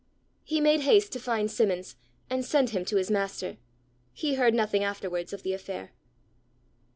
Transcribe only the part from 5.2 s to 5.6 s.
of the